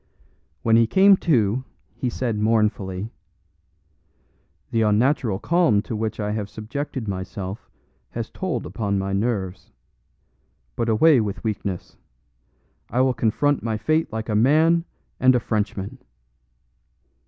When 0.63 0.77
he 0.77 0.87
came 0.87 1.15
to, 1.17 1.63
he 1.93 2.09
said 2.09 2.39
mournfully: 2.39 3.11
"The 4.71 4.81
unnatural 4.81 5.37
calm 5.37 5.83
to 5.83 5.95
which 5.95 6.19
I 6.19 6.31
have 6.31 6.49
subjected 6.49 7.07
myself 7.07 7.69
has 8.09 8.31
told 8.31 8.65
upon 8.65 8.97
my 8.97 9.13
nerves. 9.13 9.71
But 10.75 10.89
away 10.89 11.21
with 11.21 11.43
weakness! 11.43 11.97
I 12.89 13.01
will 13.01 13.13
confront 13.13 13.61
my 13.61 13.77
fate 13.77 14.11
like 14.11 14.27
a 14.29 14.33
man 14.35 14.85
and 15.19 15.35
a 15.35 15.39
Frenchman." 15.39 15.99